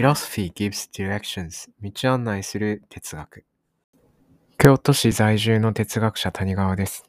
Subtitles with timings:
[0.00, 1.68] Philosophy gives directions.
[1.82, 3.44] 道案内する哲学。
[4.56, 7.04] 京都市在住の哲学者谷川です。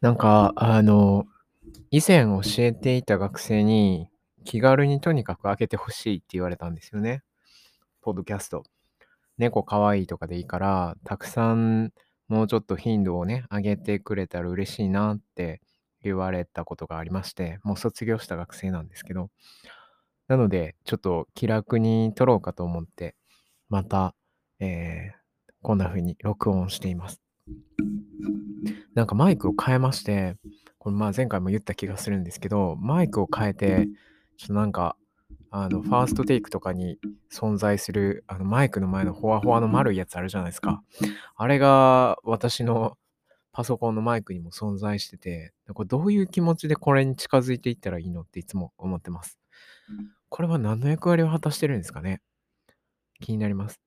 [0.00, 1.24] なんかあの
[1.92, 4.08] 以前教えていた学生に
[4.44, 7.22] 気軽にとにかく開けてほしいって言われたんですよね。
[8.02, 8.64] ポッドキャスト。
[9.38, 11.92] 猫かわいいとかでいいからたくさん
[12.26, 15.60] もうちょっと頻度をね上げてくれたら嬉しいなって
[16.02, 19.30] 言われたことがありましてもう卒業した学生なんですけど。
[20.28, 23.14] なので、ちょっと気楽に撮ろうかと思って、
[23.68, 24.14] また、
[24.60, 27.20] えー、こんな風に録音しています。
[28.94, 30.36] なんかマイクを変えまして、
[30.78, 33.88] これまあ前回も言った気がするんですけど、マイクを変えて、
[34.36, 34.96] ちょっとなんか、
[35.50, 36.98] あの、ファーストテイクとかに
[37.32, 40.82] 存在する、あの、マイクの前のホワホワの丸いやつあるじゃないですか。
[41.36, 42.96] あれが私の
[43.52, 49.38] パソコンのマイクにも存在してて、これどういう気持ちでこれに近づいていったらいいのっていつも思ってます。
[50.28, 52.20] これは何の役割を果たしてるんですかね？
[53.20, 53.80] 気になります。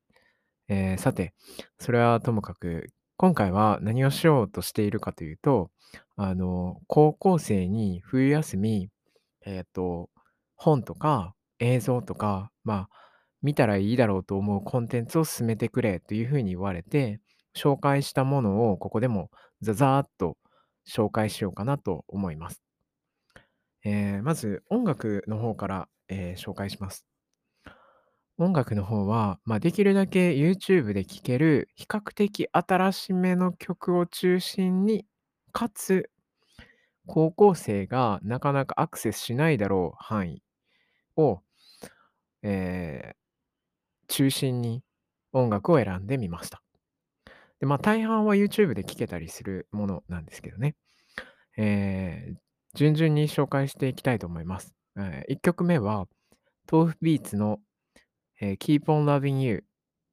[0.67, 1.33] えー、さて、
[1.79, 5.71] それはともかく、今回は何をしようとしているかというと、
[6.15, 8.89] あの、高校生に冬休み、
[9.45, 10.09] えっ、ー、と、
[10.55, 12.89] 本とか映像とか、まあ、
[13.41, 17.19] 見たらいいだろうと思うコンテンツを進めてくれというふうに言われて、
[17.57, 19.29] 紹介したものをここでも
[19.61, 20.37] ザザーっと
[20.87, 22.61] 紹介しようかなと思います。
[23.83, 27.05] えー、まず音楽の方から、えー、紹介します。
[28.37, 35.05] 音楽の方は、まあ、できるだけ YouTube で聴ける比較的新しめの曲を中心に、
[35.51, 36.09] かつ
[37.05, 40.43] 高校生がなかなかアクセスしないだろう範囲
[41.17, 41.41] を、
[42.43, 43.15] えー、
[44.07, 44.83] 中心に
[45.33, 46.61] 音楽を選んでみました。
[47.59, 50.75] で、まあ、大半は YouTube で聴けたりするものなんですけどね。
[51.57, 52.37] えー、
[52.75, 54.73] 順々に紹介していきたいと思います。
[54.97, 56.07] えー、1曲目は、
[56.71, 57.59] 豆腐ビーツの、
[58.41, 59.63] えー、Keep on Loving You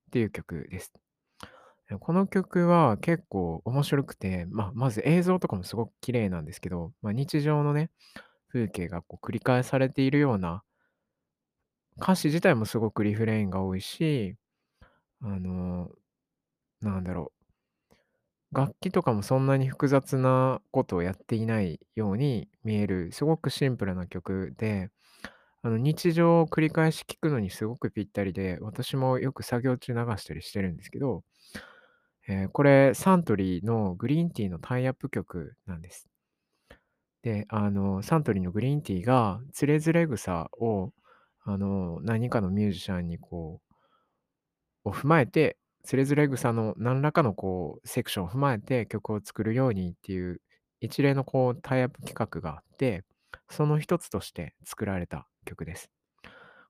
[0.08, 0.92] っていう曲です。
[2.00, 7.90] この曲は結構面白くて、まあ、まず映像とかもすごく綺麗なんですけど、まあ、日常のね、
[8.48, 10.64] 風景がこう繰り返されているような、
[11.98, 14.36] 歌詞自体もすごくリフレインが多いし、
[15.22, 17.35] あのー、なんだろう、
[18.56, 24.88] 楽器とかもそんなに複雑なことをやっていないように見える、すごくシンプルな曲で、
[25.62, 31.22] あの日常を繰り返し聴くのにすごくぴったりで、私もよく作業中流したりしてるんですけど、
[32.28, 36.08] えー、これサントリーのグリーンティーのタイアップ曲なんです。
[37.22, 40.92] で、あの、サントリーのグリーンティーが、つれづれ草を、
[41.44, 43.60] あの、何かのミュージシャンにこ
[44.84, 50.40] う、を踏まえてつれづれ草の何らかのこうセクションを踏まえて曲を作るようにっていう
[50.80, 53.04] 一連のこうタイアップ企画があって、
[53.48, 55.88] その一つとして作られた曲です。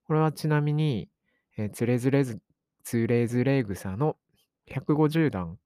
[0.06, 1.08] これはちなみに、
[1.56, 2.40] えー、つれづれず、
[2.84, 4.16] つれづれ草の
[4.70, 5.58] 150段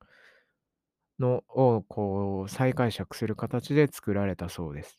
[1.19, 4.97] のをこう再解釈する形で作られたそうです。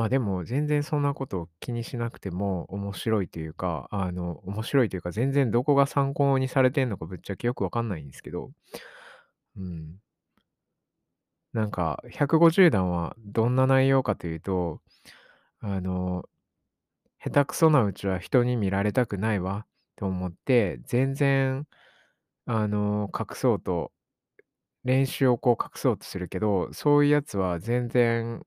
[0.00, 8.50] まあでも全然そんなことを気にしなくても面白いというか、あの、面白いというか全然どこが参考にされてんのかぶっちゃけよくわかんないんですけど、
[9.56, 10.00] うん。
[11.52, 14.80] なんか150段はどんな内容かというと、
[15.60, 16.24] あの、
[17.20, 21.66] 下手くそなうちは人に見られたくないわと思って、全然、
[22.46, 23.92] あの、隠そうと、
[24.84, 28.42] 練習をこう隠そうとするけど、そういうやつは全然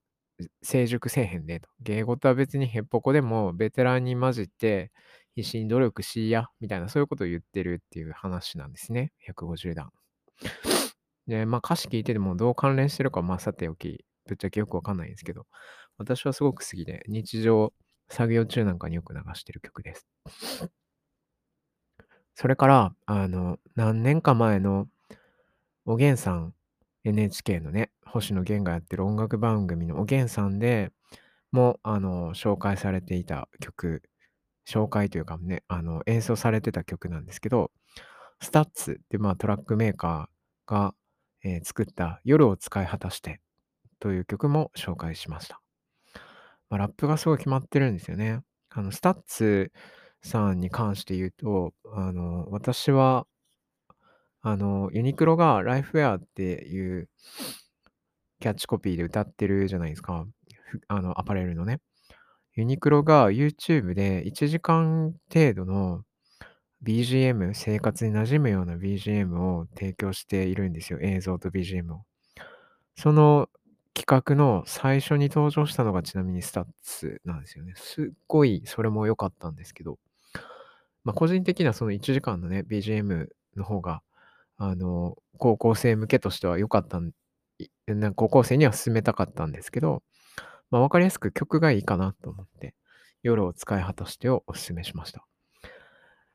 [0.62, 1.70] 成熟せえへんでと。
[1.82, 4.92] 芸事は別にへっぽこでもベテランに混じって
[5.36, 9.12] 必死に努力しいや、みたいなそういうことを言ってるっていう話なんですね。
[9.28, 9.92] 150段。
[11.28, 15.46] で、まあ歌詞聞いててもどう関連してるかまあさておき、ぶっちゃけよくわかんないんですけど、
[15.98, 17.74] 私はすごく好きで、日常
[18.10, 20.08] 作業中なんかによく流してる曲です。
[22.36, 24.88] それから、あの、何年か前の
[25.86, 26.54] おげんさん
[27.04, 30.92] NHK のね、星野源がやってる音楽番組のおげんさんで
[31.52, 34.04] も、あの、紹介されていた曲、
[34.68, 37.72] 紹介というかね、あの、演奏されてた曲なんですけど、
[38.42, 40.94] STUTSってまあトラックメーカーが、
[41.44, 43.42] えー、作った夜を使い果たして
[44.00, 45.62] という曲も紹介しました。
[46.70, 48.42] まあ、ラップがすごい決まってるんですよね。
[48.70, 49.72] あの、 STUTS
[50.22, 53.28] さんに関して言うと、あの、私は
[54.44, 57.10] あの、ユニクロがライフウェアっていう
[58.40, 60.26] キャッチコピーで謳ってるじゃないですか。
[60.90, 61.80] あの、アパレルのね。
[62.56, 66.04] ユニクロが YouTube で1時間程度の
[66.84, 71.00] BGM、生活に馴染むような BGM を提供しているんですよ。
[71.02, 72.04] 映像と BGM を。
[72.96, 73.50] その
[73.96, 77.74] 企画の最初に登場したのがちなみに STUTS なんですよね。
[77.78, 79.98] すっごいそれも良かったんですけど、
[81.06, 84.02] まあ、個人的にはその1時間のね、BGM の方が、
[84.58, 87.12] あの、高校生向けとしては良かったん
[88.16, 90.04] 高校生には勧めたかったんですけど、
[90.72, 92.76] まあ、わかりやすく曲がいいかなと思って、
[93.24, 95.26] 夜を使い果たしてをお勧めしました。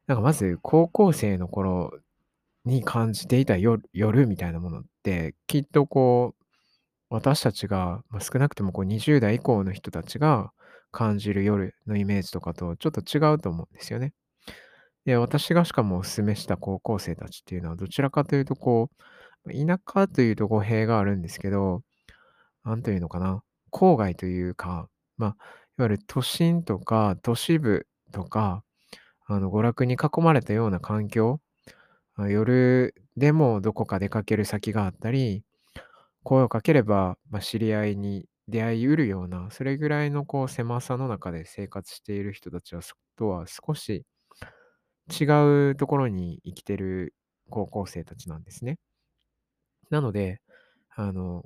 [0.07, 1.93] なんかまず高校生の頃
[2.65, 6.45] に感じていた夜夜みたいなものって、きっとこう、
[7.11, 10.53] 私たちが、まあ、少なくともこう20代以降の人たちが
[10.93, 14.15] 感じる夜のイメージとかとちょっと違うと思うんですよね。
[15.09, 18.91] で、私がしかもお勧めした高校生たちっていうのはどちらかというとこ
[19.47, 21.81] う、田舎というと語弊があるんですけど、
[22.63, 28.65] なんというのかな、郊外というか、まあ、いわゆる都心とか都市部とか、
[29.27, 31.41] あの、娯楽に囲まれたような環境、
[32.29, 35.43] 夜でもどこか出かける先があったり、
[36.23, 42.83] 声をかければ、まあ、知り合いに出会いうるような、それぐらいのこう狭さの中で生活している人たちは、
[43.17, 44.05] とは少し
[45.09, 47.15] 違うところに生きてる
[47.51, 48.79] 高校生たちなんですね。
[49.91, 50.41] なので、
[50.91, 51.45] あの、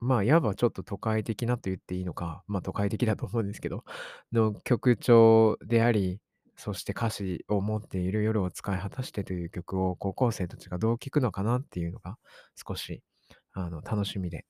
[0.00, 3.84] まあ、いわばちょっと都会的なと言っていいのか、まあ、都会的だと思うんですけど、
[4.32, 6.20] の曲調であり、
[6.56, 12.18] そして歌詞を持っている夜を使い果たしてという曲を高校生たちがどう聴くのかなっていうのが
[12.68, 13.02] 少し
[13.52, 14.46] あの楽しみで、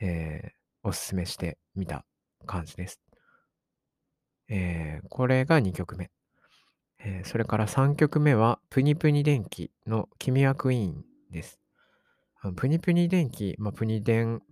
[0.00, 0.52] えー
[0.84, 2.06] おすすめしてみた
[2.46, 3.00] 感じです。
[4.48, 6.10] えーこれが2曲目。
[7.04, 11.60] えーそれから3曲目は、プニプニ電気の君はクイーンです。
[12.56, 14.42] プニプニ電気、まあ、プニ電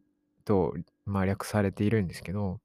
[0.45, 0.75] と、
[1.07, 2.61] まあ、略されているんですけど、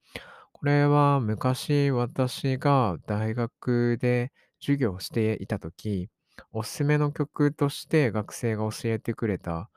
[0.54, 6.10] これは昔私が大学で授業をしていた時、
[6.52, 9.70] おすすめの曲として学生が教えてくれた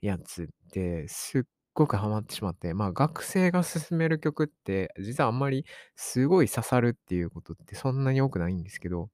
[0.00, 1.42] やつで、すっ
[1.74, 5.64] ごくハマってしまって、まあ学生が勧める曲って、実はあんまり
[5.96, 9.10] すごい刺さるっていうことってそんなに多くないんですけど、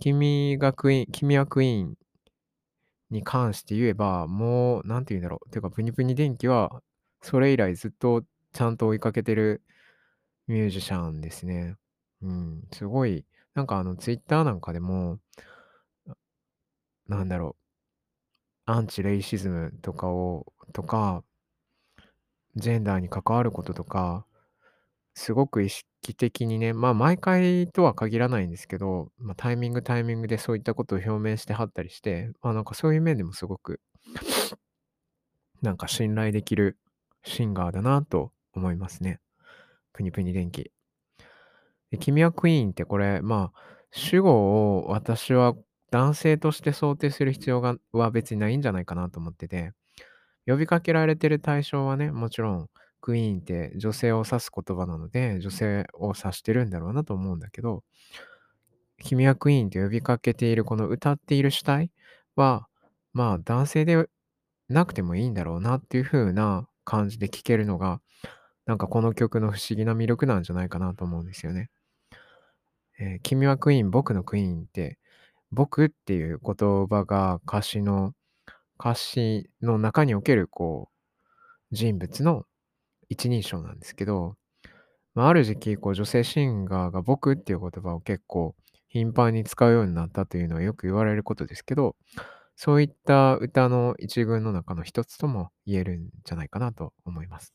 [0.00, 1.96] 君がクイーン、君はクイーン
[3.10, 5.50] に関して言えば、もう、なんて言うんだろう。
[5.50, 6.82] てか、プニプニ電気は、
[7.22, 8.22] それ以来ずっと
[8.52, 9.62] ちゃんと追いかけてる
[10.48, 11.76] ミュージシャンですね。
[12.22, 15.18] うん、すごい、なんかあの、ツイッターなんかでも、
[17.08, 17.56] なんだろ
[18.66, 21.24] う、アンチレイシズムとかを、とか、
[22.56, 24.26] ジェンダーに関わることとか、
[25.18, 33.80] すごく意識的にね、まあ毎回とは限らないんですけど、まあタイミングタイミングでそういったことを表明してはったりして、まあなんかそういう面でもすごく、
[35.62, 36.76] なんか信頼できる
[37.24, 39.20] シンガーだなと思いますね。
[39.94, 40.70] プニプニ電気。
[41.90, 43.60] で君はクイーンってこれ、まあ、
[43.92, 45.54] 主語を私は
[45.90, 49.72] 男性として想定する必要がは別にないんじゃないかなと思ってて、
[50.46, 52.68] 呼びかけられてる対象はね、もちろん
[53.06, 57.84] クイーンって女性を指す言葉なので、女性を指してるんだろうなと思うんだけど、
[58.98, 61.92] 君はクイーンって呼びかけているこの歌っている主体
[62.34, 62.66] は、
[63.12, 64.08] まあ男性で
[64.68, 68.00] なくてもいいんだろうなっていう風な感じで聴けるのが、
[68.64, 71.70] なんかこの曲の不思議な魅力なんじゃないかなと思うんですよね。
[72.98, 74.98] えー君はクイーン、僕のクイーンって、
[75.52, 78.14] 僕っていう言葉が歌詞の、
[78.80, 80.96] 歌詞の中におけるこう、
[81.70, 82.46] 人物の
[83.08, 84.36] 一人称なんですけど、
[85.14, 88.54] まあ、ある時期、こう女性シンガーが僕っていう言葉を結構
[88.88, 91.96] 頻繁に使うようになったというのはよく言われることですけど、
[92.56, 97.54] そういった歌の一群の中の一つとも言えるんじゃないかなと思います。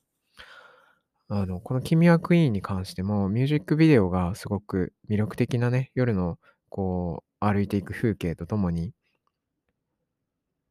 [1.28, 8.92] あの、この君はクイーンに関しても、ミュージックビデオがすごく魅力的なね、夜のこう歩いていく風景とともに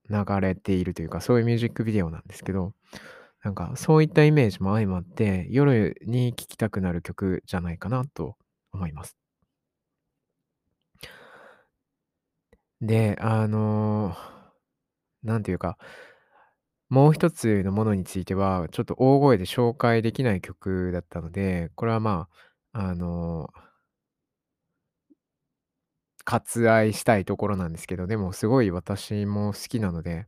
[0.10, 2.74] 流れているというか、そういうミュージックビデオなんですけど、
[3.44, 8.36] なんかそういったイメージも相まって、夜に聴きたくなる曲じゃないかなと
[8.72, 9.18] 思います。
[12.82, 14.16] で、あの、
[15.24, 15.78] なんていうか、
[16.90, 22.28] もう一つのものについては、ちょっと大声で紹介できない曲だったので、これはま
[22.74, 23.50] あ、あの、
[26.26, 30.26] 割愛したいところなんですけど、でもすごい私も好きなので、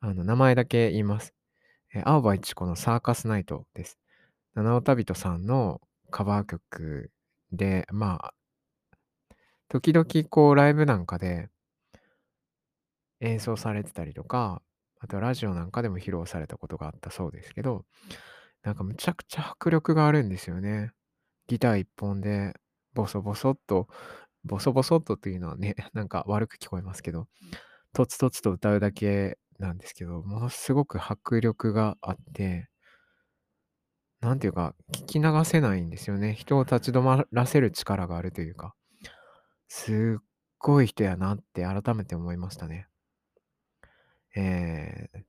[0.00, 1.34] あの、名前だけ言います。
[1.94, 4.00] え、青葉一子のサーカスナイトです。
[4.54, 7.12] 七尾旅人さんのカバー曲
[7.52, 8.34] で、まあ、
[9.68, 11.50] 時々こうライブなんかで
[13.20, 14.60] 演奏されてたりとか、
[14.98, 17.84] あとラジオなんかでも披露されたことがあったそうですけど、
[18.64, 20.90] なんかむちゃくちゃ迫力があるんですよね。
[21.46, 22.54] ギター一本で
[22.94, 23.86] ボソボソっと、
[24.42, 27.28] ボソボソっとというのはね、なんか悪く聞こえますけど、
[27.92, 32.68] とつとつと歌うだけなんですけど、ものすごく迫力があって、
[34.20, 36.34] なんていうか、聞き流せないんですよね。
[36.34, 38.74] 人を立ち止まらせる力があるというか、
[39.68, 40.24] すっ
[40.58, 42.86] ごい人やなって改めて思いましたね。
[44.36, 45.20] えー、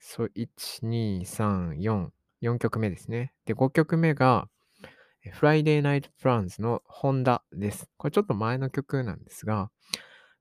[0.00, 0.48] そう、1、
[0.82, 2.08] 2、3、4、
[2.42, 3.32] 4曲目ですね。
[3.44, 4.48] で、5曲目が、
[5.40, 7.88] Friday Night Plans のホンダです。
[7.96, 9.70] これちょっと前の曲なんですが、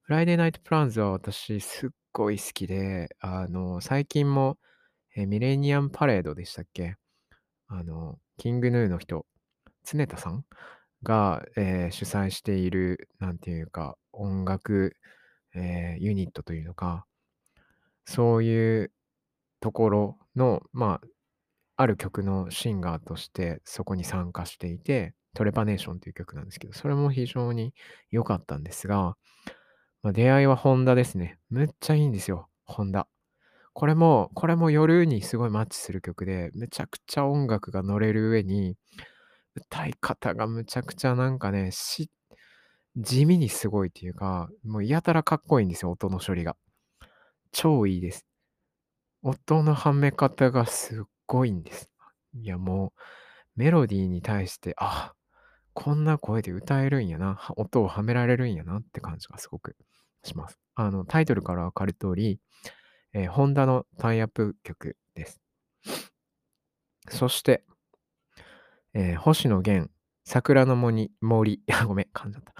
[0.07, 4.57] Friday Night Plans は私すっごい好きで、あの、最近も、
[5.15, 6.95] えミレニアムパレードでしたっけ？
[7.67, 9.25] あの、キングヌーの人、
[9.84, 10.45] 常田さん
[11.03, 14.95] が、えー主催している、なんていうか、音楽、
[15.55, 17.05] えーユニットというのか、
[18.05, 18.91] そういう
[19.60, 21.07] ところの、まあ、
[21.77, 27.74] ある曲のシンガーとしてそこに参加していて、トレパネーションという曲なんですけど、それも非常に
[28.12, 29.17] 良かったんですが、
[30.05, 31.39] まあ、出会いはホンダですね。
[31.50, 33.07] むっちゃいいんですよ、ホンダ。
[33.74, 38.77] これも、これも夜にすごいマッチする曲で、めちゃくちゃ音楽が乗れる上に、
[39.55, 42.12] 歌い方がむちゃくちゃなんかね、し、
[42.95, 46.55] 地味にすごいっていうか、もうやたらかっこいいんですよ、音の処理が。
[47.51, 48.27] 超いいです。
[49.24, 51.89] 音のはめ方がすっごいんです。
[52.35, 53.00] いや、もう、
[53.55, 55.15] メロディーに対して、あ、
[55.75, 59.75] こんな声で歌えるんやな、音をはめられるんやなって感じがすごく
[60.24, 60.58] します。
[60.74, 62.39] あの、タイトルからわかる通り、
[63.13, 65.41] えーホンダのタイアップ曲です。
[67.10, 67.63] そして、
[68.94, 69.91] えー星野源、
[70.24, 72.53] 桜の森、森、 ごめん、噛んじゃった。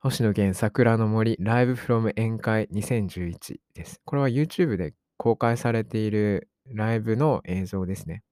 [0.00, 4.00] 星野源、桜の森、ライブフロム宴会2011です。
[4.04, 8.22] これは YouTube で公開されているライブの映像ですね。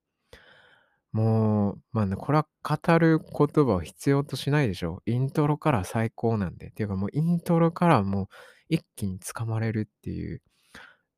[1.16, 5.00] もう、まあね、これは語る言葉を必要としないでしょ。
[5.06, 6.66] イントロから最高なんで。
[6.68, 8.28] っていうかもうイントロからもう
[8.68, 10.42] 一気に掴まれるっていう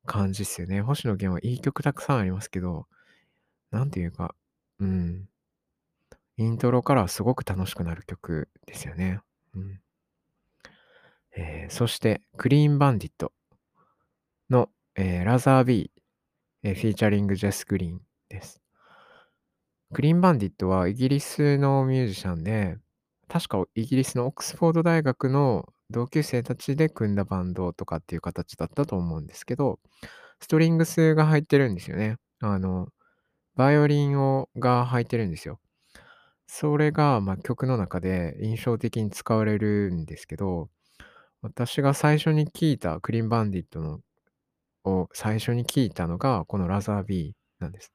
[0.05, 0.81] 感じですよね。
[0.81, 2.87] 星野源はいい曲たくさんありますけど、
[3.71, 4.35] なんていうか、
[4.79, 5.27] うん。
[6.37, 9.19] イントロからすごく楽しくなる曲ですよね。
[9.53, 9.81] うん。
[11.35, 13.33] えーそして、クリーンバンディット
[14.49, 16.01] の、えーラザービー、
[16.63, 18.61] えーフィーチャリングジェス・グリーンです。
[19.93, 22.77] クリーンバンディットはイギリスのミュージシャンで、
[23.27, 29.79] 確かイギリスのオックスフォード大学の同級生たちで組んだバンドとかっていう形だったと思うんですけど、
[30.41, 32.17] ストリングスが入ってるんですよね。
[32.39, 32.89] あの、
[33.55, 35.59] バイオリンをが入ってるんですよ。
[36.47, 40.69] それが、まあ、曲の中で印象的に使われるんですけど、
[41.41, 44.01] 私が最初に聴いたクリーンバンディットの
[44.85, 47.93] を最初に聴いたのが、このラザー B なんです。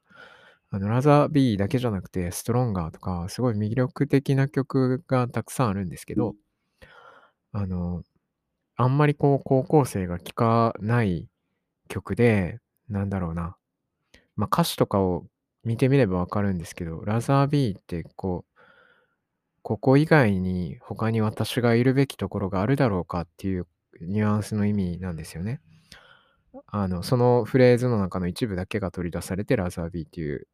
[0.75, 6.35] あの、ラザー B だけじゃなくて、ストロンガーとか、すごい魅力的な曲がたくさんあるんですけど、
[7.53, 8.03] あの、
[8.75, 11.29] あんまりこう、高校生が聴かない
[11.87, 13.57] 曲で、なんだろうな。
[14.35, 15.29] まあ、歌詞とかを
[15.63, 18.61] 見てみればわかるんですけど、ラザー B ってこう、
[19.63, 23.69] ここ以外に他に私がいるべきところがあるだろうかっていう
[24.01, 25.61] ニュアンスの意味なんですよね。
[26.67, 30.49] あの、そのフレーズの中の一部だけが取り出されて、ラザービーっていう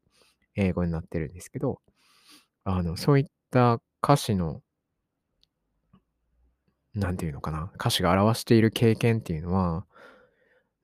[0.61, 1.81] 英語になってるんですけど、
[2.65, 4.63] あの、そういった歌詞の、
[6.95, 9.87] なんていうのかな、歌詞が表している経験っていうのは、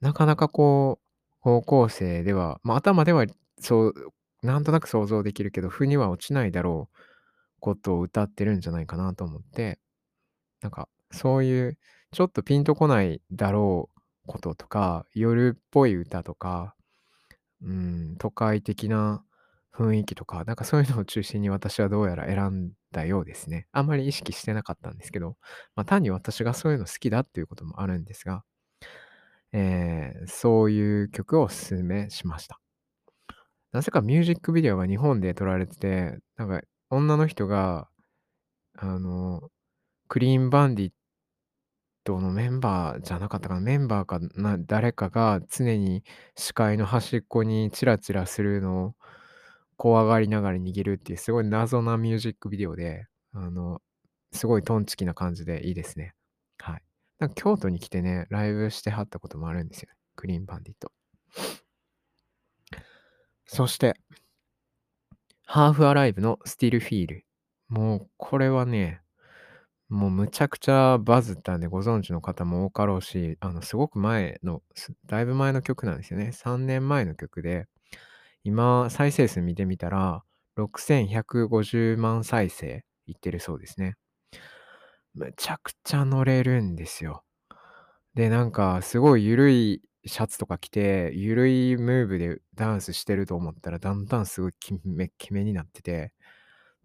[0.01, 1.07] なかなかこう、
[1.41, 3.27] 高校生では、まあ、頭では
[3.61, 3.95] そう、
[4.43, 6.97] なんとなく想像できるけど、腑には落ちないだろう
[7.61, 9.79] ことを歌ってるんじゃないかなと思って、
[10.61, 11.79] なんか、そういう、
[12.13, 16.75] ちょっとピンとこないだろうこととか、夜っぽい歌とか、
[17.63, 19.25] うん、都会的な
[19.77, 23.69] 雰囲気とか、なんかそういうのを中心に私はどうやら選んだようですね。
[23.73, 25.37] あんまり意識してなかったんですけど、
[25.77, 28.45] まあ、単に私がそういうの好きだっていうこともあるんですが、
[29.53, 32.61] えーそういう曲をおすすめしました。
[33.73, 37.89] なぜかミュージックビデオが日本で撮られてて、なんか女の人が、
[38.75, 39.51] あの、
[40.09, 40.93] クリーンバンディッ
[42.05, 46.05] トのメンバーじゃなかったかな、メンバーかな、誰かが常に
[46.37, 48.95] 視界の端っこにチラチラするのを
[49.77, 53.81] 怖がりながら逃げるっていうすごい謎なミュージックビデオで、あの、
[54.33, 56.15] すごいトンチキな感じでいいですね。
[56.59, 56.83] はい。
[57.19, 59.91] なんか京都に来てね、ライブしてはったこともあるんですよ。
[60.17, 60.93] クリーンバンディット。
[63.47, 63.95] そして、
[65.45, 67.25] ハーフアライブのスティルフィール。
[67.69, 69.01] もう、これはね、
[69.89, 74.63] もうむちゃくちゃバズったんでご存知の方も多かろうし、あの、すごく前の、
[75.07, 76.33] だいぶ前の曲なんですよね。
[76.33, 77.67] 3年前の曲で、
[78.47, 80.23] 今、再生数見てみたら、
[80.55, 83.97] 6150万再生いってるそうですね。
[85.15, 87.25] むちゃくちゃ乗れるんですよ。
[88.15, 96.13] で、なんか、すごい緩いシャツとか着て、ゆるいムーブでダンスしてると思ったら、だんだんすごいキメキメになってて、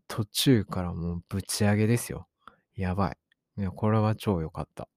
[0.08, 2.28] 途中からもうぶち上げですよ。
[2.76, 3.18] やばい。
[3.60, 4.90] いや、これは超良かった。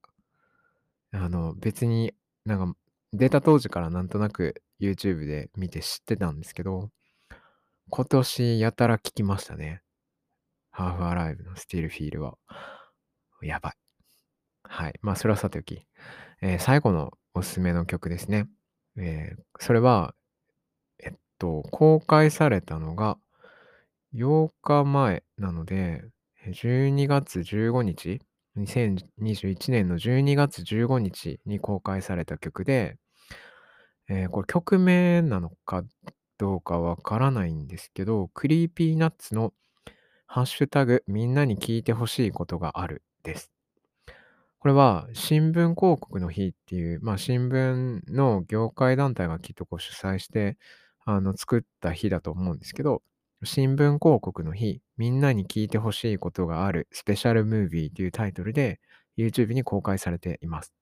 [1.13, 2.79] あの、別になんか、
[3.13, 6.91] 出た当時からなんとなく YouTube で見て知ってたんですけど、
[7.91, 9.83] 今年やたら聞きましたね。
[10.71, 12.37] ハーフアライブのスティールフィールは。
[13.43, 13.73] やばい。
[14.65, 14.95] はい。
[15.03, 15.87] まあ、それはさておき。
[16.41, 18.49] えー、最後のおすすめの曲ですね。
[18.97, 20.15] えー、それは、
[20.99, 23.19] えっと、公開されたのが
[24.15, 26.05] 8日前なので、
[26.47, 28.21] 12月15日
[28.57, 32.97] ？2021年の12月15日に公開された曲で、
[34.09, 35.85] えー、これ曲名なのか
[36.39, 39.53] どうかわからないんですけど、 Creepy Nuts の
[40.27, 43.53] ハッシュタグみんなに聞いてほしいことがあるです。
[44.59, 50.57] これは新聞広告の日っていう、まあ新聞の業界団体がきっとこう主催して、
[51.05, 53.03] あの作った日だと思うんですけど、
[53.45, 58.81] 新聞広告の日、みんなに聞いてほしいことがあるスペシャルムービーというタイトルで
[59.19, 60.73] YouTube に公開されています。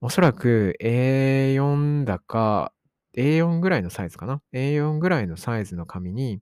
[0.00, 2.72] おそらく A4 だか、
[3.16, 6.40] A4 ぐらいのサイズかな ?A4 ぐらいのサイズの紙に、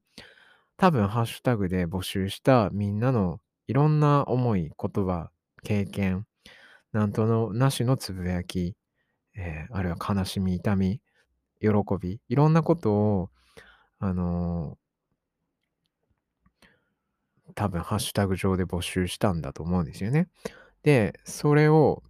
[0.76, 5.30] 多分ハッシュタグで募集したみんなのいろんな思い、言葉、
[5.62, 6.26] 経験、
[6.92, 8.76] なんとのなしのつぶやき、
[9.36, 11.00] えー、あるいは悲しみ、痛み、
[11.60, 11.68] 喜
[12.00, 13.30] び、いろんなことを、
[13.98, 20.28] あのー、多分ハッシュタグ上で募集したんだと思うんですよね。
[20.82, 22.02] で、それを、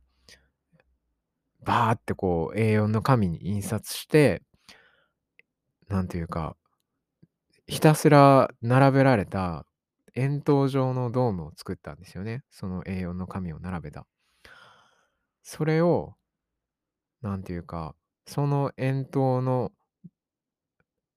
[1.64, 4.42] バーってこう A4 の紙に印刷して、
[5.88, 6.56] なんていうか、
[7.66, 9.66] ひたすら並べられた
[10.14, 12.42] 円筒状のドームを作ったんですよね。
[12.50, 14.06] その A4 の紙を並べた。
[15.42, 16.14] それを、
[17.22, 17.94] なんていうか、
[18.26, 19.72] その円筒の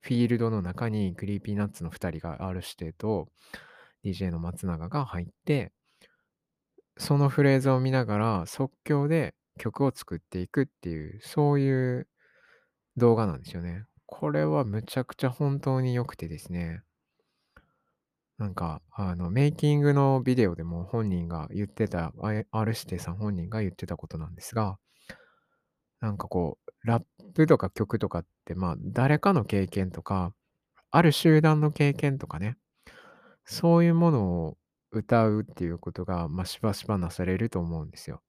[0.01, 3.27] フィールドの中に Creepy Nuts の2人が R 指定と
[4.03, 5.71] DJ の松永が入って、
[6.97, 12.07] そのフレーズを見ながら即興で曲を作っていくっていう、そういう
[12.97, 13.85] 動画なんですよね。
[14.05, 16.83] これはむちゃくちゃ本当に良くてですね。
[18.39, 22.13] なんか、あの、メイキングのビデオでも本人が言ってた、
[22.51, 24.77] R 指定さん本人が言ってたことなんですが、
[25.99, 30.33] なんかこう、ラップとか曲とかって、まあ、誰かの経験とか、
[30.91, 32.57] ある集団の経験とかね、
[33.45, 34.57] そういうものを
[34.91, 38.21] 歌うっていうことが、まあ、しばしばなされると思うんですよ。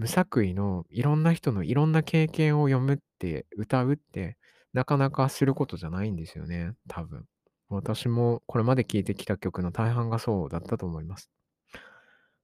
[0.00, 4.38] 無作為のいろんな人のいろんな経験を読むって、歌うって、
[4.72, 7.26] なかなかすることじゃないんですよね、多分。
[7.68, 11.30] 私もこれまで聴いてきた曲の大半がそうだったと思います。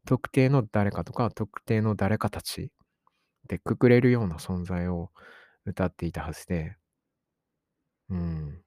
[0.06, 2.70] 特定の誰かとか特定の誰かたち
[3.48, 5.10] でくくれるような存在を
[5.66, 6.76] 歌っていたはずで、
[8.08, 8.62] うん。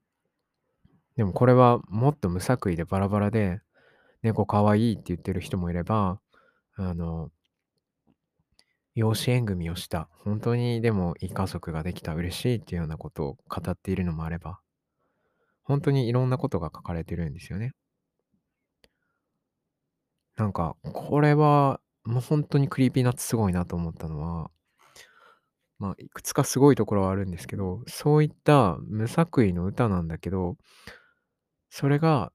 [1.15, 3.62] でもこれはもっと無作為でバラバラで、
[4.23, 6.19] 猫かわいいって言ってる人もいれば、
[6.75, 7.30] あの、
[8.99, 14.59] 養子縁組をした、本当にでもいい家族ができた、嬉しいっていうようなことを語っているのもあれば、
[15.63, 17.71] 本当にいろんなことが書かれてるんですよね。
[20.35, 24.51] なんか、これは、もう本当に Creepy Nuts すごいなと思ったのは、
[25.77, 30.57] まあ、いくつかすごいところはあるんですけど、そういった無作為の歌なんだけど、
[31.69, 32.33] それが、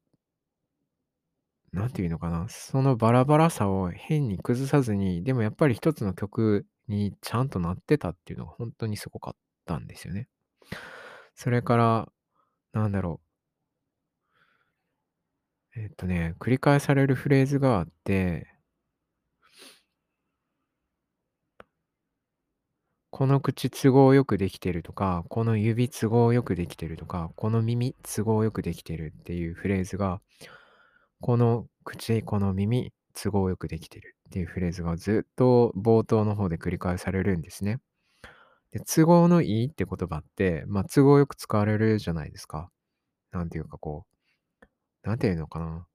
[1.74, 9.34] なんていうのかな、そのバラバラさを変に崩さずに、でもやっぱり一つの曲にちゃんとなってたっていうのが本当にすごかっ
[9.66, 10.28] たんですよね。
[11.34, 12.08] それから、
[12.72, 13.20] なんだろ
[15.76, 15.80] う。
[15.80, 18.46] えっとね、繰り返されるフレーズがあって、
[23.10, 30.20] この口都合よくできてるとか、この指都合よくできてるとか、この耳都合よくできてるっていうフレーズが、
[31.24, 37.80] この口、この耳都合よくできてるっていうフレーズがずっと冒頭の方で繰り返されるんですね。
[38.72, 42.70] で、都合のいいって言葉って、まあ、都合よく使われるじゃないですか。
[43.32, 44.04] なんていうかこ
[45.04, 45.86] う、なんていうのかな。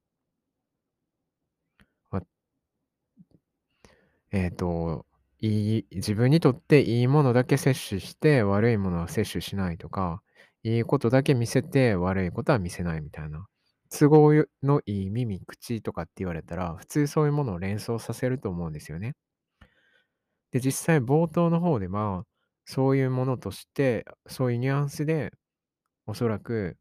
[4.32, 5.06] えっと、
[5.42, 10.24] いい自分にとっていいものだけ摂取して、悪いものは摂取しないとか、
[10.64, 13.46] いいことだけ見せて、悪いことは見せないみたいな。
[13.92, 19.16] 都合のいい耳、口とかって言われたら、普通そういうものを連想させると思うんですよね。
[20.52, 22.26] で、実際冒頭の方では、
[22.66, 25.32] そういうものとして、そういうニュアンスで、
[26.08, 26.78] おそらく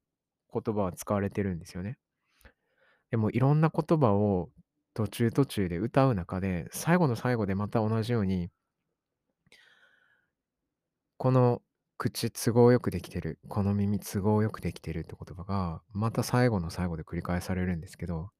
[0.52, 1.98] 言葉は使われてるんですよね。
[3.10, 4.50] でもいろんな言葉を
[4.94, 8.50] 途中途中で歌う中で、最後の最後でまた同じように、
[11.18, 11.62] この
[11.98, 18.30] 口都合よくできてる、この耳都合よくできてるって言葉が、また最後の最後で繰り返されるんですけど、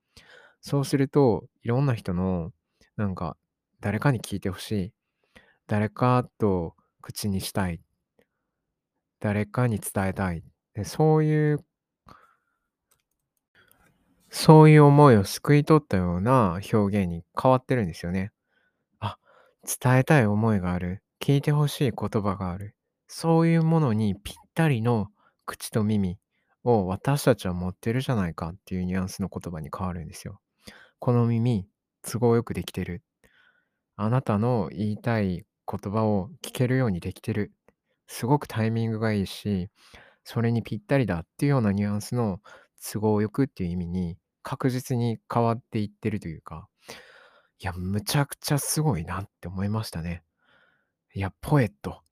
[0.61, 2.53] そうすると、いろんな人の、
[2.97, 3.37] なんか、
[3.81, 4.93] 誰かに聞いてほしい、
[5.69, 7.81] 誰かと口にしたい、
[9.21, 10.43] 誰かに伝えたい、
[10.75, 11.65] でそういう
[14.31, 18.33] そういう思いを救い取ったような表現に変わってるんですよね。
[19.01, 19.19] あ、
[19.83, 21.03] 伝えたい思いがある。
[21.21, 22.77] 聞いてほしい言葉がある。
[23.09, 25.09] そういうものにぴったりの
[25.47, 26.19] 口と耳
[26.63, 30.41] を私たちは持ってるじゃないかっていうニュアンスの言葉に変わるんですよ。
[30.99, 31.67] この耳、
[32.03, 33.03] 都合よくできてる。
[33.97, 37.53] あなたの言いたい言葉を聞けるようにできてる。
[38.07, 39.69] すごくタイミングがいいし、
[40.25, 42.41] それにぴったりだっていうようなニュアンスの
[42.93, 46.69] 都合よくっていう意味に確実に変わっていってるというか、
[47.61, 50.23] いや、むちゃくちゃすごいなって思いましたね。
[51.15, 52.03] いや、ポエット、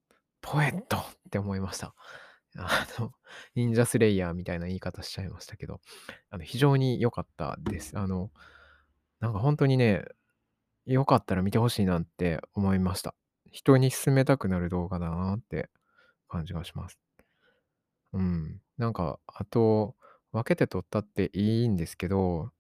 [0.47, 1.95] ポエットって思いました。
[2.57, 3.13] あの、
[3.55, 5.81] 忍者スレイヤーみたいな言い方しちゃいましたけど、
[6.31, 7.99] あの非常に良かったです。
[7.99, 8.31] あの、
[9.21, 10.05] なんか本当にね、
[10.87, 13.15] よかったら見てほしいなって思いました。
[13.51, 15.69] 人に勧めたくなる動画だなって
[16.29, 16.99] 感じがします。
[18.13, 18.61] うん。
[18.79, 19.97] なんか、あと、
[20.33, 22.53] 分けて撮ったっていいんですけど、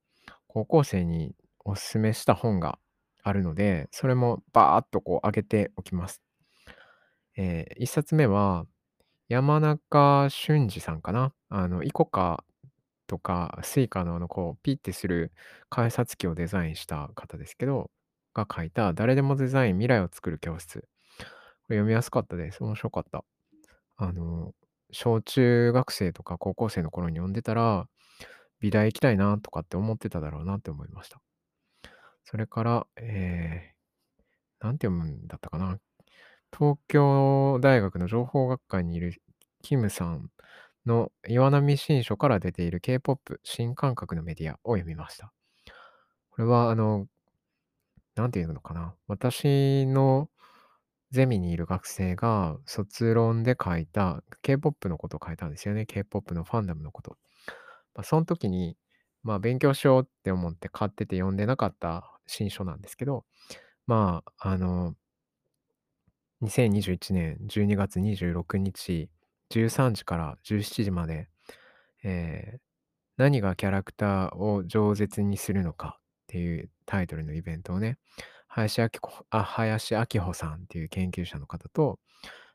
[0.48, 2.78] 高校生にお勧めした本が
[3.22, 6.25] あるので、それもバーっとこう上げておきます。
[7.36, 8.66] えー、一冊目は、
[9.28, 11.32] 山中俊治さんかな。
[11.48, 12.44] あの、 ICOCA
[13.06, 15.32] とか、 Suica のあの、こう、ピッてする
[15.68, 17.90] 改札機をデザインした方ですけど、
[18.34, 20.80] が書いた、誰でもデザイン未来を作る教室。
[20.80, 20.84] こ
[21.70, 22.62] れ読みやすかったです。
[22.62, 23.24] 面白かった。
[23.96, 24.54] あの、
[24.92, 27.88] 小中学生とか高校生の頃に読んでたら、
[28.60, 31.20] 美大行きたいなとかって思ってただろうなって思いました。
[32.24, 35.78] それから、えー、なんて読むんだったかな。
[36.56, 39.22] 東京大学の情報学会にいる
[39.62, 40.30] キムさん
[40.86, 45.32] の岩波新書から出ている K-POP 新感覚のメディアを読みました。
[46.30, 47.06] これは、あの、
[48.14, 48.94] なんていうのかな。
[49.08, 50.30] 私の
[51.10, 55.86] ゼミにいる学生が卒論で書いた K-POP のことを書いたんですよね。
[55.86, 57.16] K-POP のファンダムのこと。
[57.94, 58.76] まあ、その時に、
[59.22, 63.24] まあ、勉強しようって思って買ってて読んでなかった新書なんですけど、
[63.86, 64.94] まあ、あの、
[66.42, 69.08] 2021年12月26日、
[69.48, 71.28] 13時から17時まで、
[72.04, 72.60] えー
[73.18, 77.98] 何がキャラクターを饒舌にするのかっていうタイトルのイベントをね、
[78.48, 82.00] 林明子あ林明穂さんっていう研究者の方と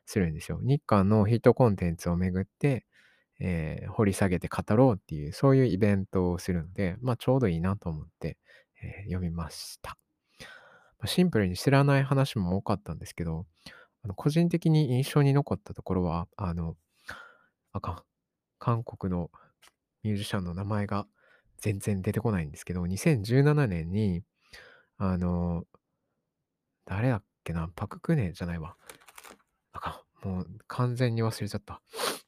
[0.06, 0.60] するんですよ。
[0.62, 2.86] 日韓のヒットコンテンツをめぐって、
[3.40, 8.38] えー掘り下げて語ろうっていう、そういうイベントをするので、まあちょうどいいなと思って、
[8.82, 9.98] えー読みました。
[11.06, 13.46] シンプルに知らない話も多かったんですけど、
[14.04, 16.76] あの個人的に印象に残ったところは、あの、
[17.72, 18.02] あかん。
[18.58, 19.30] 韓国の
[20.04, 21.06] ミュージシャンの名前が
[21.58, 24.22] 全然出てこないんですけど、2017年に、
[24.98, 25.64] あの、
[26.84, 28.76] 誰だっけな、パククネじゃないわ。
[29.72, 30.28] あかん。
[30.28, 31.80] もう完全に忘れちゃった。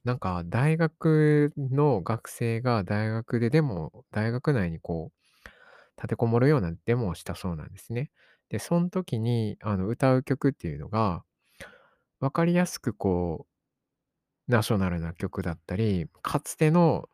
[0.04, 5.50] なんか、大学の学生が大学でデモ、大学内にこう、
[5.96, 8.10] 立てこもるようなデモをしたそうなんですね。
[8.54, 11.24] で、その時に、あの、歌う曲っていうのが、
[12.20, 13.48] わかりやすくこ
[14.48, 17.08] う、ナショナルな曲だったり、かつての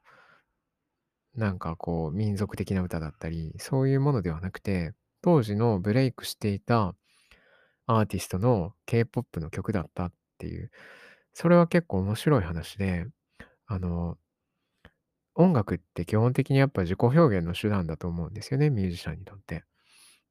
[1.35, 6.95] なんかこう民族的な歌だったり、そういうものではなくて、当時のブレイクしていた
[7.87, 10.71] アーティストの K-POP の曲だったっていう、
[11.33, 13.07] それは結構面白い話で、
[13.67, 14.19] あの、
[15.35, 19.65] 音楽って基本的にやっぱ自己表現の手段だと思うんですよね、ミュージシャンにとって。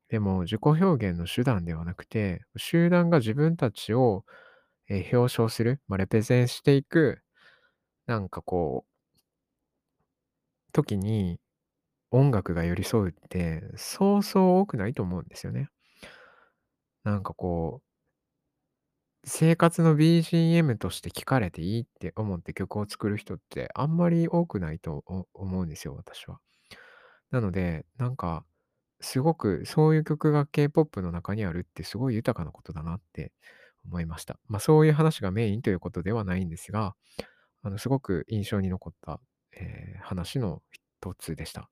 [0.09, 4.25] でも自己表現の手段ではなくて、集団が自分たちを、
[4.89, 7.21] え表彰する、まあ、レペゼンしていく、
[8.07, 8.91] なんかこう、
[10.71, 11.39] 時に
[12.11, 15.69] 音楽が寄り添うって、そうそう多くないと思うんですよね。
[17.03, 17.89] なんかこう、
[19.25, 26.39] 生活の BGM として聴かれていいって思って曲を作る人ってあんまり多くないと思うんですよ、私は。
[27.31, 28.45] なので、なんか、
[29.01, 33.31] すごくそういう曲が K-POP の中にあるってすごい豊かなことだなって
[33.85, 34.39] 思いました。
[34.47, 36.95] まあそういう話がメインということではないんですが、
[37.61, 39.19] あのすごく印象に残った、
[39.53, 41.69] えー話の一つでした。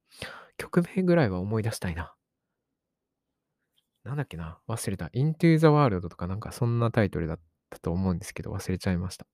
[0.58, 2.14] 曲名ぐらいは思い出したいな。
[4.04, 5.08] なんだっけな忘れた。
[5.08, 9.26] Into the World とかなんかそんなタイトルだったと思うんですけど忘れちゃいました。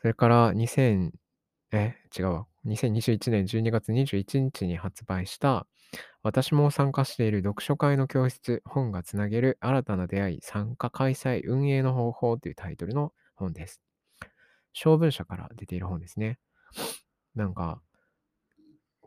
[0.00, 1.10] それから2000、
[1.72, 2.46] え、違うわ。
[2.68, 5.66] 2021年12月21日に発売した
[6.22, 13.80] 私も参加している読書会の教室、本がつなげる新たな出会い、参加開催、運営の方法というタイトルの本です。
[14.72, 16.38] 小文社から出ている本ですね。
[17.34, 17.80] なんか、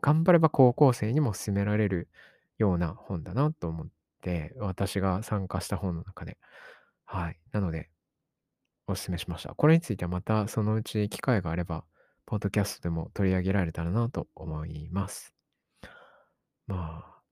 [0.00, 2.08] 頑張れば高校生にも勧められる
[2.58, 3.86] ような本だなと思っ
[4.22, 6.38] て、私が参加した本の中で。
[7.04, 7.38] はい。
[7.52, 7.90] なので、
[8.88, 9.54] お勧めしました。
[9.54, 11.84] これについてはまたそのうち機会があれば、
[12.26, 15.34] ポッドキャストでも取り上げられたらなと思います。
[16.66, 17.22] まあ、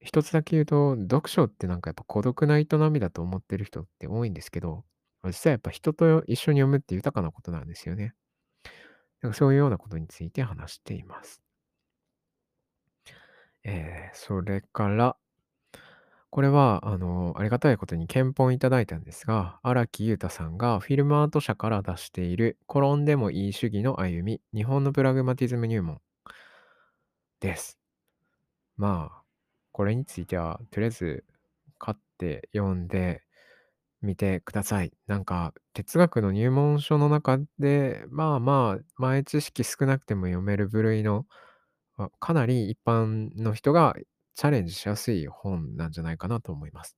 [0.00, 4.84] 一つだけ言うと、読書ってなんかやっぱ孤独な営みだと思ってる人って多いんですけど、
[5.26, 8.14] 実はやっぱ人と一緒に読むって豊かなことなんですよね。
[9.20, 11.42] なんかそういうようなことについて話しています。
[13.64, 15.16] えー、それから、
[16.30, 26.00] これは、あの、ありがたいことに検本いただいたんですが、荒木裕太さんがフィルマート社から出している転んでもいい主義の歩み、日本のプラグマティズム入門
[27.40, 27.78] です。
[28.76, 29.22] まあ、
[29.72, 31.24] これについては、とりあえず
[31.78, 33.22] 買って読んで
[34.02, 34.92] みてください。
[35.06, 41.26] なんか、哲学の入門書の中で、まあまあ、前知識少なくても読める部類の、
[42.20, 43.96] かなり一般の人が
[44.40, 46.96] チャレンジしやすい本なんじゃないかなと思います。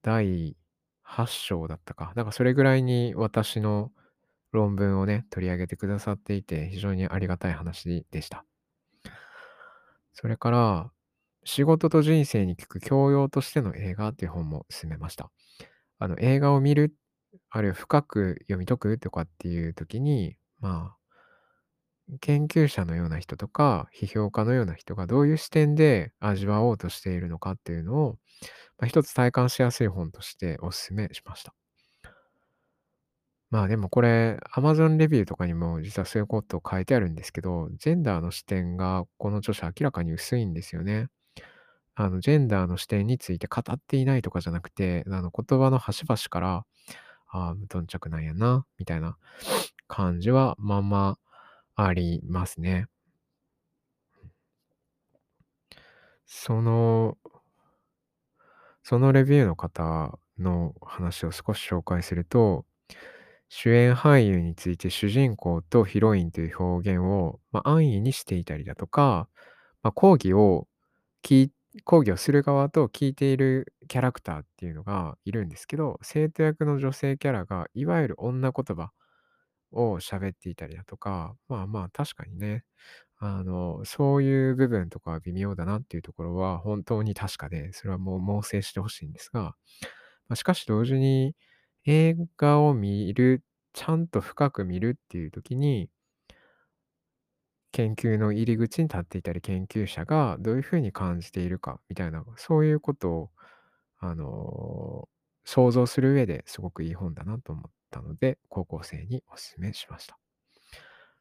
[0.00, 0.56] 第
[1.04, 2.12] 8章だったか。
[2.14, 3.90] だかそれぐらいに私の
[4.52, 8.44] 論文をね、取り上げてくださっていて、非常にありがたい話でした。
[10.12, 10.92] それから、
[11.42, 15.32] 仕事と人生に聞く教養としての映画っていう本も進めました。
[15.98, 16.94] あの、映画を見る、
[17.50, 20.96] あるいは深く読み解くとかっていう時に、まあ、
[22.20, 28.18] 研究者のような人とか、批評家のような人がどういう視点で味わおうとしているのかっていうのを、
[28.78, 31.54] まあ、一つ体感しやすい本としてお勧めしました。
[33.50, 41.08] まあでもこれ、Amazon レビューとかにも実はそういうことを書いてあるんですけど、ジェンダーの視点がこの著者明らかに薄いんですよね。
[41.94, 46.66] あの、ジェンダーの視点について語っていないとかじゃなくて、あの、言葉の端々から、
[47.28, 49.16] ああ、無頓着なんやな、みたいな
[49.86, 51.18] 感じはまあま
[51.76, 52.86] ありますね。
[56.26, 57.18] その、
[58.82, 62.66] そのレビューの方の話を少し紹介すると、
[63.48, 69.28] 主演俳優について主人公とヒロインという表現を、まあ、安易にしていたりだとか、
[69.82, 70.66] まあ、講義を
[71.22, 71.50] 聞
[71.84, 78.92] 講義をする側と聞いているキャラクターっていうのがいるんですけど、生徒役の女性キャラがいわゆる女言葉
[79.74, 82.64] を喋っていたりだとか、まあまあ確かにね、
[83.18, 89.56] あの、そういう部分とかは微妙だなっていうところは本当に確かで、それはもう猛省してほしいんですが、
[90.28, 91.36] まあ、しかし同時に
[91.86, 93.42] 映画を見る、
[93.74, 95.90] ちゃんと深く見るっていう時に、
[97.72, 103.30] 研究の入り口に立っていたり、研究者がどういうふうに感じているかみたいな、そういうことを、
[103.98, 105.03] あの、
[105.44, 110.18] 想像する上ですごくいい本だなと思ったので、高校生にお勧めしました。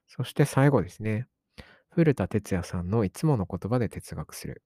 [0.08, 1.28] そして最後ですね。
[1.90, 4.64] 古田哲也さんのいつもの言葉で哲学する。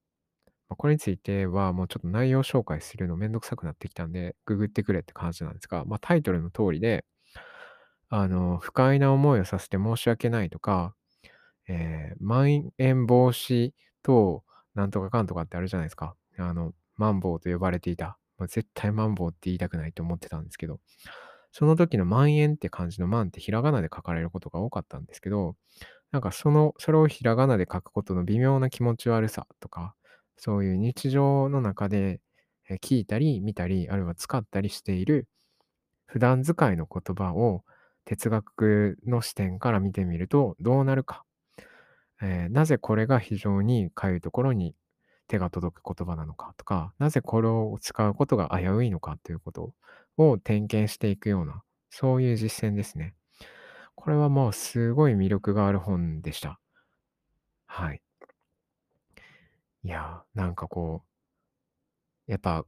[0.69, 7.05] これについてはもうちょっと内容紹介するのめんどくさくなってきたんで、ググってくれって感じなんですが、まあ、タイトルの通りで、
[8.09, 10.93] あの、不快な思いをさせて申し訳ないとか、
[11.69, 13.71] えー、まん延防止
[14.03, 14.43] 等
[14.75, 16.15] なんとかかんとかってあるじゃないですか。
[16.37, 18.17] あの、マンボウと呼ばれていた。
[18.37, 20.79] まあ、絶対マンボウって言いたくないと思ってたんですけど、
[21.51, 25.55] その時の万円って漢字の万ってひらがなで書かれることが多かったんですけど、
[26.11, 29.95] なんかその、それをひらがなで書くことの微妙な気持ち悪さとか、
[30.37, 32.21] そういう日常の中で
[32.81, 35.27] 聞いたり見たり、あるいは使ったりしている
[36.05, 37.63] 普段使いの言葉を
[38.05, 41.23] 哲学の視点から見てみるとどうなるか。
[42.21, 44.75] えー、なぜこれが非常にかゆいところに
[45.27, 49.73] 手が届く言葉なのかとか、なぜこれを使うことが危ういのかということ
[50.17, 53.15] を点検していくような、そういう実践ですね。
[53.95, 56.59] これはもうすごい魅力がある本でした。
[57.67, 58.01] はい。
[59.83, 61.03] いや、なんかこ
[62.27, 62.65] う、やっぱ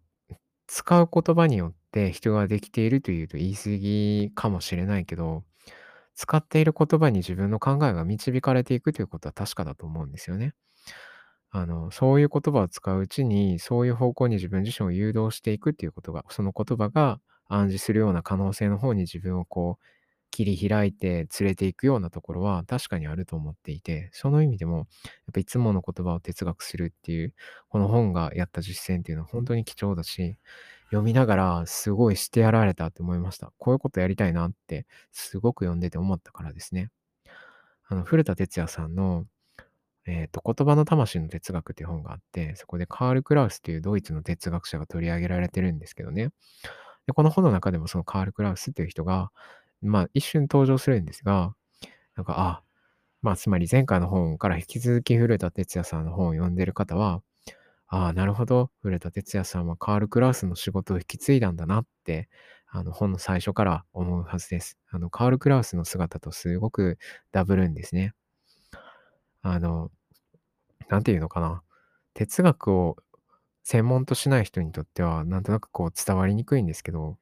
[0.68, 5.46] 使う言葉によって人ができているというと言い過ぎかもしれないけど、
[6.16, 10.54] 使っている言葉に自分の考えが導かれていくということは確かだと思うんですよね。
[11.52, 19.84] あの、そういう言葉を使ううちに、そういう方向に自分自身を誘導していくっていうことが、その言葉が暗示するような可能性の方に自分をこう、
[20.32, 24.86] 切り開いて連れていくようなところは確かにあると思っていて、その意味でも、やっ
[25.34, 27.34] ぱいつもの言葉を哲学するっていう、
[27.70, 30.38] この本がやった実践っていうのは本当に貴重だし、
[30.92, 33.52] 読みながらすごいしてやられたって思いました。
[33.58, 36.92] こういうことやりたいなって、すごく読んでて思ったからですね。
[37.88, 39.26] あの、古田哲也さんの、
[40.06, 46.30] えっ、と、言葉の魂の哲学っていう本があって、そこでカール・クラウスっていうドイツの哲学者が取り上げられてるんですけどね。
[47.08, 49.32] で、この本の中でもそのカール・クラウスっていう人が、
[49.82, 51.54] まあ、一瞬登場するんですが、
[52.16, 52.64] なんか、あ、
[53.22, 57.22] まあ、つまり前回の本から引き続き古田哲也さんの本を読んでる方は、
[57.88, 58.72] ああ、なるほど。
[58.82, 62.30] 古田哲也さんはカール・クラウスの仕事を引き継いだんだなって、
[62.68, 64.78] あの、本の最初から思うはずです。
[64.92, 67.00] あの、カール・クラウスの姿とすごく
[67.32, 68.14] ダブるんですね。
[69.42, 69.92] あの、
[70.90, 71.64] なんていうのかな。
[72.14, 72.98] 哲学を
[73.64, 77.18] 専門としない人にとっては、なんとなくこう伝わりにくいんですけど、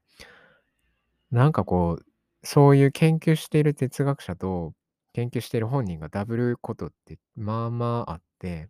[1.31, 2.05] なんかこう、
[2.47, 4.73] そういう研究している哲学者と
[5.13, 8.69] 研究している本人がダブることってまあまああって、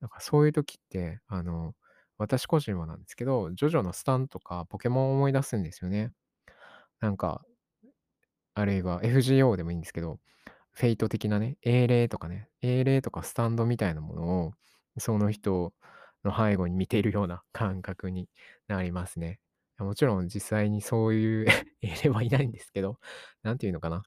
[0.00, 1.74] なんかそういう時って、あの、
[2.18, 6.12] 私個人はなんですけど、ジョジョのスタンとかポケモンを思い出すんですよね。
[7.00, 7.42] なんか、
[8.54, 10.18] あるいは FGO でもいいんですけど、
[10.76, 14.52] フェイト的なね、英霊とかね、英霊とかスタンドみたいなものを、
[14.98, 15.72] その人
[16.22, 18.28] の背後に見ているような感覚に
[18.68, 19.40] なりますね。
[19.78, 21.46] もちろん実際にそういう
[21.80, 22.98] 英霊はいないんですけど、
[23.42, 24.02] なんていうのかな。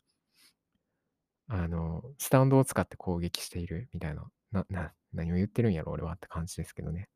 [1.48, 7.10] あの、スタンドを使って攻撃しているみたいな、な、な、何を言ってるんやろ、俺はって感じですけどね。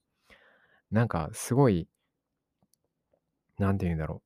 [0.92, 1.88] なんかすごい、
[3.60, 4.24] なんて言うんだろ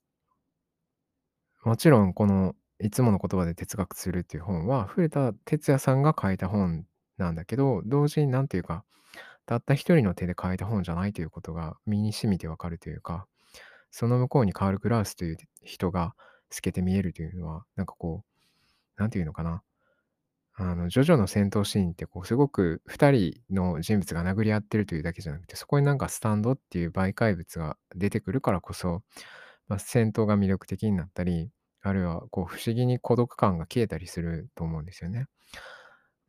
[1.65, 1.69] う。
[1.69, 6.85] もちろんこのいつもの言葉で哲学するっていう本は、古田哲也さんが書いた本
[7.17, 8.83] なんだけど、同時になんていうか、
[9.45, 13.27] たった一人の手で書いた本じゃないということが身に染みてわかるというか、
[13.91, 16.13] その向こうにカール・クラウスという人が
[16.49, 18.23] 透けて見えるというのは、なんかこ
[18.97, 19.63] う、なんていうのかな。
[20.59, 29.03] あの、ジョジョの戦闘シーンってこうすごく2人の人物が殴り合ってるというだけじゃなくて、そこになんかスタンドっていう媒介物が出てくるからこそ、
[29.67, 31.51] まあ、戦闘が魅力的になったり、
[31.87, 35.27] あるいはこう不思議に孤独感が消えたりすると思うんですよね。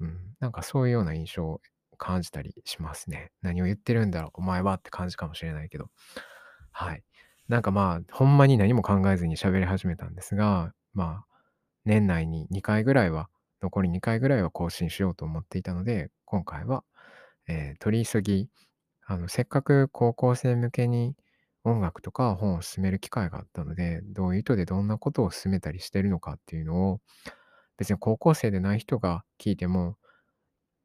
[0.00, 1.60] うん、なんかそういうような印象を
[1.96, 3.32] 感じたりしますね。
[3.42, 5.90] 何を言ってるんだろう、お前はって感じかもしれないけど。
[6.72, 7.02] はい。
[7.48, 11.26] なんかまあ、ほんまに何も考えずに喋り始めたんですが、まあ、
[11.84, 13.28] 年内に2回ぐらいは
[13.62, 16.84] 残り2回ぐらいは更新しようと思っていたので、今回は、
[17.48, 18.48] えー取り急ぎ、
[19.06, 21.16] あの、せっかく高校生向けに
[21.68, 27.00] 音楽とか本を進める機会があったので、どういう意図でどんなことを進めたりしてるのかっていうのを、
[27.76, 29.96] 別に高校生でない人が聞いても、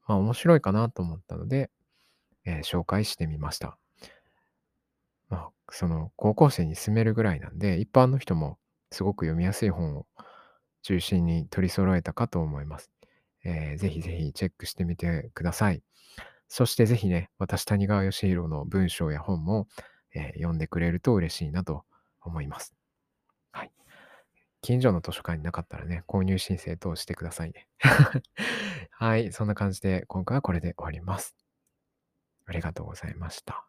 [0.07, 1.71] まあ面白いかなと思ったので、
[2.45, 3.77] えー紹介してみました。
[5.29, 8.59] まあ、その高校生に進めるぐらいなんで、一般の人も
[8.91, 10.05] すごく読みやすい本を
[10.83, 12.91] 中心に取り揃えたかと思います。
[13.45, 15.83] えーぜひぜひチェックしてみてください。
[16.47, 19.67] そしてぜひね、私谷川義弘の文章や本も、
[20.13, 21.84] えー読んでくれると嬉しいなと
[22.21, 22.73] 思います。
[23.52, 23.71] はい。
[24.62, 27.67] 近所の図書館になかったらね、購入申請等してくださいね。
[28.91, 29.32] はい。
[29.32, 31.36] そんな感じで今回はこれで終わります。
[32.45, 33.65] ありがとうございました。